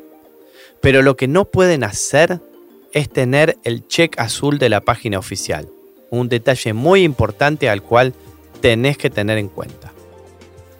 Pero 0.81 1.01
lo 1.01 1.15
que 1.15 1.27
no 1.27 1.45
pueden 1.45 1.83
hacer 1.83 2.41
es 2.93 3.09
tener 3.09 3.57
el 3.63 3.87
check 3.87 4.17
azul 4.19 4.59
de 4.59 4.69
la 4.69 4.81
página 4.81 5.19
oficial, 5.19 5.67
un 6.09 6.29
detalle 6.29 6.73
muy 6.73 7.03
importante 7.03 7.69
al 7.69 7.81
cual 7.81 8.13
tenés 8.61 8.97
que 8.97 9.09
tener 9.09 9.37
en 9.37 9.49
cuenta. 9.49 9.91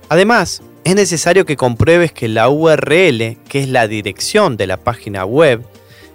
Además, 0.09 0.61
es 0.83 0.95
necesario 0.95 1.45
que 1.45 1.57
compruebes 1.57 2.11
que 2.11 2.27
la 2.27 2.49
URL, 2.49 3.37
que 3.47 3.61
es 3.61 3.67
la 3.67 3.87
dirección 3.87 4.57
de 4.57 4.67
la 4.67 4.77
página 4.77 5.25
web, 5.25 5.63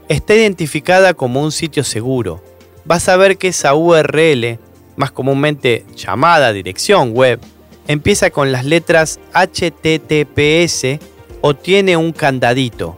esté 0.08 0.36
identificada 0.36 1.14
como 1.14 1.42
un 1.42 1.52
sitio 1.52 1.84
seguro. 1.84 2.42
Vas 2.84 3.08
a 3.08 3.16
ver 3.16 3.36
que 3.36 3.48
esa 3.48 3.74
URL, 3.74 4.58
más 4.96 5.10
comúnmente 5.10 5.84
llamada 5.96 6.52
dirección 6.52 7.12
web, 7.12 7.40
empieza 7.86 8.30
con 8.30 8.52
las 8.52 8.64
letras 8.64 9.18
HTTPS 9.32 11.00
o 11.40 11.54
tiene 11.54 11.96
un 11.96 12.12
candadito. 12.12 12.96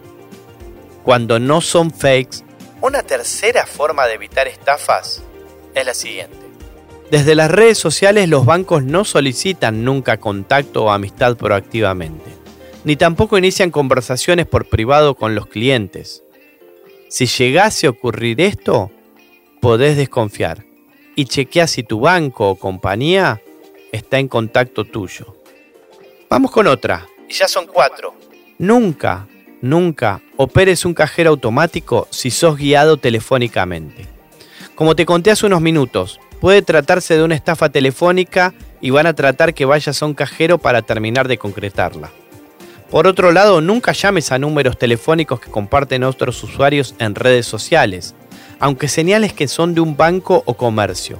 Cuando 1.05 1.39
no 1.39 1.61
son 1.61 1.91
fakes, 1.91 2.45
una 2.81 3.03
tercera 3.03 3.67
forma 3.67 4.07
de 4.07 4.15
evitar 4.15 4.49
estafas 4.49 5.23
es 5.75 5.87
la 5.87 5.95
siguiente. 5.95 6.37
Desde 7.11 7.35
las 7.35 7.51
redes 7.51 7.79
sociales 7.79 8.29
los 8.29 8.47
bancos 8.47 8.85
no 8.85 9.05
solicitan 9.05 9.85
nunca 9.85 10.19
contacto 10.19 10.85
o 10.85 10.91
amistad 10.91 11.37
proactivamente, 11.37 12.31
ni 12.85 12.97
tampoco 12.97 13.37
inician 13.37 13.71
conversaciones 13.71 14.47
por 14.47 14.69
privado 14.69 15.17
con 15.17 15.35
los 15.35 15.47
clientes. 15.47 16.23
Si 17.09 17.27
llegase 17.27 17.87
a 17.87 17.91
ocurrir 17.91 18.41
esto, 18.41 18.91
podés 19.61 19.97
desconfiar 19.97 20.65
y 21.17 21.25
chequea 21.25 21.67
si 21.67 21.83
tu 21.83 22.01
banco 22.01 22.51
o 22.51 22.57
compañía 22.57 23.43
está 23.91 24.19
en 24.19 24.29
contacto 24.29 24.85
tuyo. 24.85 25.37
Vamos 26.29 26.53
con 26.53 26.69
otra. 26.69 27.07
Y 27.29 27.35
ya 27.35 27.49
son 27.49 27.67
cuatro. 27.67 28.15
Nunca, 28.59 29.27
nunca 29.61 30.21
operes 30.37 30.85
un 30.85 30.95
cajero 30.95 31.31
automático 31.31 32.09
si 32.11 32.31
sos 32.31 32.57
guiado 32.57 32.97
telefónicamente. 32.97 34.07
Como 34.75 34.97
te 34.97 35.07
conté 35.07 35.31
hace 35.31 35.47
unos 35.47 35.61
minutos, 35.61 36.21
puede 36.41 36.63
tratarse 36.63 37.17
de 37.17 37.23
una 37.23 37.35
estafa 37.35 37.69
telefónica 37.69 38.55
y 38.81 38.91
van 38.91 39.07
a 39.07 39.15
tratar 39.15 39.53
que 39.55 39.67
vayas 39.67 40.03
a 40.03 40.07
un 40.07 40.15
cajero 40.15 40.59
para 40.59 40.83
terminar 40.83 41.29
de 41.29 41.39
concretarla. 41.39 42.11
Por 42.91 43.07
otro 43.07 43.31
lado, 43.31 43.61
nunca 43.61 43.93
llames 43.93 44.33
a 44.33 44.39
números 44.39 44.79
telefónicos 44.79 45.39
que 45.39 45.51
comparten 45.51 46.03
otros 46.03 46.43
usuarios 46.43 46.95
en 46.99 47.15
redes 47.15 47.47
sociales, 47.47 48.15
aunque 48.59 48.89
señales 48.89 49.33
que 49.33 49.47
son 49.47 49.75
de 49.75 49.81
un 49.81 49.97
banco 49.97 50.43
o 50.45 50.55
comercio. 50.55 51.19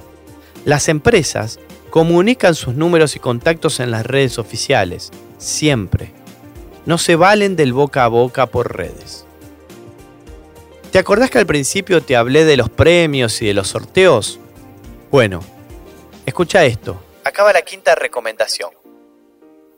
Las 0.65 0.89
empresas 0.89 1.59
comunican 1.89 2.55
sus 2.55 2.75
números 2.75 3.15
y 3.15 3.19
contactos 3.19 3.79
en 3.79 3.91
las 3.91 4.05
redes 4.05 4.37
oficiales, 4.37 5.11
siempre. 5.37 6.11
No 6.85 6.97
se 6.97 7.15
valen 7.15 7.55
del 7.55 7.73
boca 7.73 8.05
a 8.05 8.07
boca 8.07 8.47
por 8.47 8.75
redes. 8.75 9.25
¿Te 10.91 10.99
acordás 10.99 11.29
que 11.29 11.37
al 11.37 11.45
principio 11.45 12.01
te 12.01 12.15
hablé 12.15 12.43
de 12.43 12.57
los 12.57 12.69
premios 12.69 13.41
y 13.41 13.45
de 13.45 13.53
los 13.53 13.69
sorteos? 13.69 14.39
Bueno, 15.09 15.41
escucha 16.25 16.65
esto. 16.65 17.01
Acaba 17.23 17.53
la 17.53 17.61
quinta 17.61 17.95
recomendación. 17.95 18.71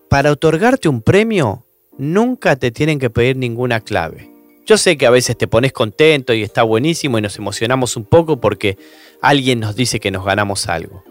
Para 0.09 0.31
otorgarte 0.31 0.89
un 0.89 1.01
premio, 1.01 1.65
nunca 1.97 2.55
te 2.55 2.71
tienen 2.71 2.99
que 2.99 3.09
pedir 3.09 3.35
ninguna 3.35 3.81
clave. 3.81 4.31
Yo 4.65 4.77
sé 4.77 4.97
que 4.97 5.05
a 5.05 5.11
veces 5.11 5.37
te 5.37 5.47
pones 5.47 5.73
contento 5.73 6.33
y 6.33 6.41
está 6.41 6.63
buenísimo 6.63 7.17
y 7.17 7.21
nos 7.21 7.37
emocionamos 7.37 7.97
un 7.97 8.05
poco 8.05 8.37
porque 8.37 8.77
alguien 9.21 9.59
nos 9.59 9.75
dice 9.75 9.99
que 9.99 10.09
nos 10.09 10.25
ganamos 10.25 10.67
algo. 10.67 11.03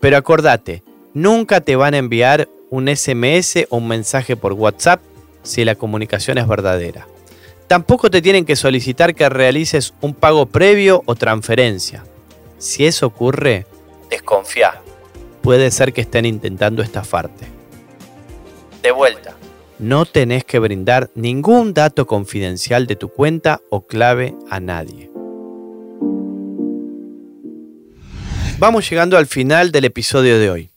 Pero 0.00 0.16
acordate, 0.16 0.82
nunca 1.12 1.60
te 1.60 1.76
van 1.76 1.94
a 1.94 1.98
enviar 1.98 2.48
un 2.72 2.88
SMS 2.88 3.66
o 3.68 3.76
un 3.76 3.86
mensaje 3.86 4.34
por 4.34 4.54
WhatsApp 4.54 5.02
si 5.42 5.62
la 5.62 5.74
comunicación 5.74 6.38
es 6.38 6.48
verdadera. 6.48 7.06
Tampoco 7.66 8.10
te 8.10 8.22
tienen 8.22 8.46
que 8.46 8.56
solicitar 8.56 9.14
que 9.14 9.28
realices 9.28 9.92
un 10.00 10.14
pago 10.14 10.46
previo 10.46 11.02
o 11.04 11.14
transferencia. 11.14 12.02
Si 12.56 12.86
eso 12.86 13.06
ocurre, 13.06 13.66
desconfía. 14.08 14.80
Puede 15.42 15.70
ser 15.70 15.92
que 15.92 16.00
estén 16.00 16.24
intentando 16.24 16.82
estafarte. 16.82 17.44
De 18.82 18.90
vuelta, 18.90 19.36
no 19.78 20.06
tenés 20.06 20.44
que 20.44 20.58
brindar 20.58 21.10
ningún 21.14 21.74
dato 21.74 22.06
confidencial 22.06 22.86
de 22.86 22.96
tu 22.96 23.10
cuenta 23.10 23.60
o 23.68 23.86
clave 23.86 24.34
a 24.48 24.60
nadie. 24.60 25.10
Vamos 28.58 28.88
llegando 28.88 29.18
al 29.18 29.26
final 29.26 29.72
del 29.72 29.84
episodio 29.84 30.38
de 30.38 30.50
hoy. 30.50 30.71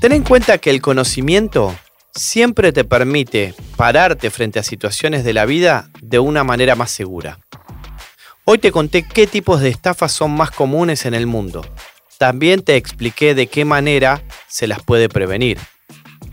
Ten 0.00 0.12
en 0.12 0.24
cuenta 0.24 0.58
que 0.58 0.68
el 0.68 0.82
conocimiento 0.82 1.74
siempre 2.14 2.72
te 2.72 2.84
permite 2.84 3.54
pararte 3.76 4.30
frente 4.30 4.58
a 4.58 4.62
situaciones 4.62 5.24
de 5.24 5.32
la 5.32 5.46
vida 5.46 5.88
de 6.02 6.18
una 6.18 6.44
manera 6.44 6.76
más 6.76 6.90
segura. 6.90 7.38
Hoy 8.44 8.58
te 8.58 8.72
conté 8.72 9.02
qué 9.02 9.26
tipos 9.26 9.60
de 9.60 9.70
estafas 9.70 10.12
son 10.12 10.32
más 10.32 10.50
comunes 10.50 11.06
en 11.06 11.14
el 11.14 11.26
mundo. 11.26 11.66
También 12.18 12.62
te 12.62 12.76
expliqué 12.76 13.34
de 13.34 13.46
qué 13.46 13.64
manera 13.64 14.22
se 14.48 14.66
las 14.66 14.82
puede 14.82 15.08
prevenir. 15.08 15.58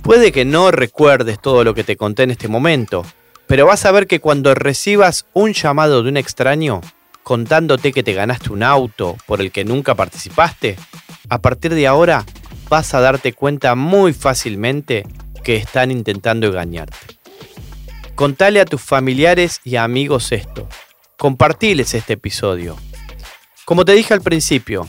Puede 0.01 0.33
que 0.33 0.43
no 0.43 0.71
recuerdes 0.71 1.41
todo 1.41 1.63
lo 1.63 1.73
que 1.73 1.85
te 1.85 1.95
conté 1.95 2.23
en 2.23 2.31
este 2.31 2.49
momento, 2.49 3.05
pero 3.47 3.65
vas 3.65 3.85
a 3.85 3.91
ver 3.91 4.07
que 4.07 4.19
cuando 4.19 4.53
recibas 4.55 5.25
un 5.31 5.53
llamado 5.53 6.03
de 6.03 6.09
un 6.09 6.17
extraño 6.17 6.81
contándote 7.23 7.93
que 7.93 8.03
te 8.03 8.13
ganaste 8.13 8.51
un 8.51 8.61
auto 8.61 9.15
por 9.25 9.39
el 9.39 9.51
que 9.51 9.63
nunca 9.63 9.95
participaste, 9.95 10.75
a 11.29 11.39
partir 11.39 11.73
de 11.73 11.87
ahora 11.87 12.25
vas 12.73 12.95
a 12.95 13.01
darte 13.01 13.33
cuenta 13.33 13.75
muy 13.75 14.13
fácilmente 14.13 15.05
que 15.43 15.57
están 15.57 15.91
intentando 15.91 16.47
engañarte. 16.47 16.97
Contale 18.15 18.59
a 18.59 18.65
tus 18.65 18.81
familiares 18.81 19.61
y 19.63 19.75
amigos 19.75 20.31
esto. 20.31 20.67
Compartiles 21.15 21.93
este 21.93 22.13
episodio. 22.13 22.75
Como 23.65 23.85
te 23.85 23.91
dije 23.91 24.15
al 24.15 24.21
principio, 24.21 24.87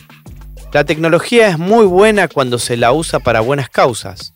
la 0.72 0.84
tecnología 0.84 1.48
es 1.48 1.58
muy 1.58 1.84
buena 1.84 2.26
cuando 2.26 2.58
se 2.58 2.78
la 2.78 2.90
usa 2.90 3.20
para 3.20 3.40
buenas 3.40 3.68
causas. 3.68 4.32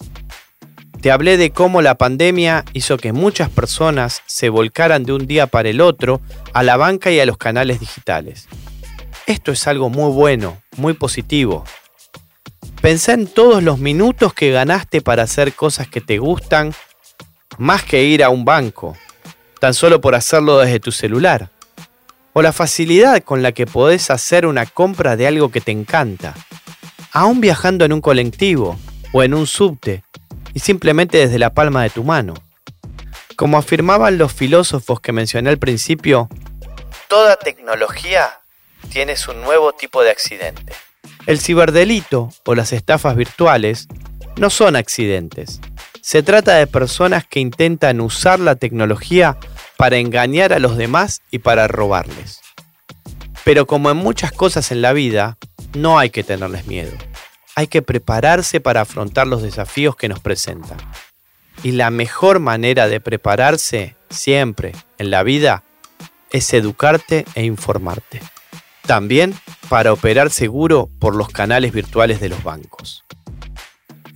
Te 1.00 1.10
hablé 1.10 1.38
de 1.38 1.48
cómo 1.48 1.80
la 1.80 1.94
pandemia 1.94 2.66
hizo 2.74 2.98
que 2.98 3.14
muchas 3.14 3.48
personas 3.48 4.22
se 4.26 4.50
volcaran 4.50 5.04
de 5.04 5.14
un 5.14 5.26
día 5.26 5.46
para 5.46 5.70
el 5.70 5.80
otro 5.80 6.20
a 6.52 6.62
la 6.62 6.76
banca 6.76 7.10
y 7.10 7.18
a 7.18 7.24
los 7.24 7.38
canales 7.38 7.80
digitales. 7.80 8.46
Esto 9.26 9.52
es 9.52 9.66
algo 9.66 9.88
muy 9.88 10.12
bueno, 10.12 10.60
muy 10.76 10.92
positivo, 10.92 11.64
Pensá 12.80 13.12
en 13.12 13.26
todos 13.26 13.62
los 13.62 13.78
minutos 13.78 14.32
que 14.32 14.52
ganaste 14.52 15.00
para 15.02 15.24
hacer 15.24 15.52
cosas 15.52 15.88
que 15.88 16.00
te 16.00 16.18
gustan, 16.18 16.72
más 17.58 17.82
que 17.82 18.04
ir 18.04 18.22
a 18.22 18.30
un 18.30 18.44
banco, 18.44 18.96
tan 19.58 19.74
solo 19.74 20.00
por 20.00 20.14
hacerlo 20.14 20.58
desde 20.58 20.78
tu 20.78 20.92
celular. 20.92 21.50
O 22.34 22.42
la 22.42 22.52
facilidad 22.52 23.22
con 23.24 23.42
la 23.42 23.50
que 23.50 23.66
podés 23.66 24.10
hacer 24.10 24.46
una 24.46 24.64
compra 24.64 25.16
de 25.16 25.26
algo 25.26 25.50
que 25.50 25.60
te 25.60 25.72
encanta, 25.72 26.34
aún 27.10 27.40
viajando 27.40 27.84
en 27.84 27.92
un 27.92 28.00
colectivo 28.00 28.78
o 29.12 29.24
en 29.24 29.34
un 29.34 29.48
subte, 29.48 30.04
y 30.54 30.60
simplemente 30.60 31.18
desde 31.18 31.40
la 31.40 31.52
palma 31.52 31.82
de 31.82 31.90
tu 31.90 32.04
mano. 32.04 32.34
Como 33.34 33.58
afirmaban 33.58 34.18
los 34.18 34.32
filósofos 34.32 35.00
que 35.00 35.10
mencioné 35.10 35.50
al 35.50 35.58
principio, 35.58 36.28
toda 37.08 37.36
tecnología 37.36 38.38
tiene 38.92 39.16
su 39.16 39.32
nuevo 39.32 39.72
tipo 39.72 40.02
de 40.02 40.10
accidente. 40.10 40.72
El 41.28 41.40
ciberdelito 41.40 42.30
o 42.46 42.54
las 42.54 42.72
estafas 42.72 43.14
virtuales 43.14 43.86
no 44.38 44.48
son 44.48 44.76
accidentes. 44.76 45.60
Se 46.00 46.22
trata 46.22 46.54
de 46.54 46.66
personas 46.66 47.26
que 47.26 47.38
intentan 47.38 48.00
usar 48.00 48.40
la 48.40 48.54
tecnología 48.54 49.36
para 49.76 49.98
engañar 49.98 50.54
a 50.54 50.58
los 50.58 50.78
demás 50.78 51.20
y 51.30 51.40
para 51.40 51.68
robarles. 51.68 52.40
Pero 53.44 53.66
como 53.66 53.90
en 53.90 53.98
muchas 53.98 54.32
cosas 54.32 54.72
en 54.72 54.80
la 54.80 54.94
vida, 54.94 55.36
no 55.74 55.98
hay 55.98 56.08
que 56.08 56.24
tenerles 56.24 56.66
miedo. 56.66 56.96
Hay 57.56 57.66
que 57.66 57.82
prepararse 57.82 58.62
para 58.62 58.80
afrontar 58.80 59.26
los 59.26 59.42
desafíos 59.42 59.96
que 59.96 60.08
nos 60.08 60.20
presentan. 60.20 60.78
Y 61.62 61.72
la 61.72 61.90
mejor 61.90 62.38
manera 62.38 62.88
de 62.88 63.02
prepararse 63.02 63.96
siempre 64.08 64.72
en 64.96 65.10
la 65.10 65.22
vida 65.24 65.62
es 66.30 66.54
educarte 66.54 67.26
e 67.34 67.44
informarte. 67.44 68.22
También 68.88 69.34
para 69.68 69.92
operar 69.92 70.30
seguro 70.30 70.88
por 70.98 71.14
los 71.14 71.28
canales 71.28 71.74
virtuales 71.74 72.20
de 72.20 72.30
los 72.30 72.42
bancos. 72.42 73.04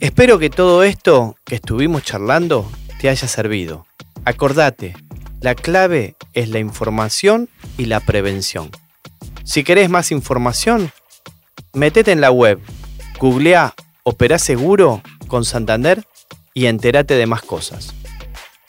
Espero 0.00 0.38
que 0.38 0.48
todo 0.48 0.82
esto 0.82 1.36
que 1.44 1.56
estuvimos 1.56 2.04
charlando 2.04 2.72
te 2.98 3.10
haya 3.10 3.28
servido. 3.28 3.86
Acordate, 4.24 4.96
la 5.42 5.54
clave 5.54 6.16
es 6.32 6.48
la 6.48 6.58
información 6.58 7.50
y 7.76 7.84
la 7.84 8.00
prevención. 8.00 8.70
Si 9.44 9.62
querés 9.62 9.90
más 9.90 10.10
información, 10.10 10.90
metete 11.74 12.10
en 12.10 12.22
la 12.22 12.30
web, 12.30 12.58
googlea 13.18 13.74
Opera 14.04 14.38
Seguro 14.38 15.02
con 15.28 15.44
Santander 15.44 16.06
y 16.54 16.64
entérate 16.64 17.12
de 17.12 17.26
más 17.26 17.42
cosas. 17.42 17.92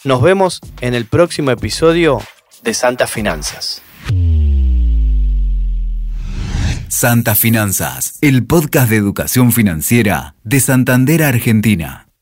Nos 0.04 0.22
vemos 0.22 0.60
en 0.82 0.96
el 0.96 1.06
próximo 1.06 1.52
episodio 1.52 2.22
de 2.62 2.74
Santa 2.74 3.08
Finanzas. 3.08 3.83
Santa 6.94 7.34
Finanzas, 7.34 8.20
el 8.22 8.46
podcast 8.46 8.88
de 8.92 8.98
educación 8.98 9.52
financiera 9.52 10.36
de 10.44 10.60
Santander, 10.60 11.24
Argentina. 11.24 12.13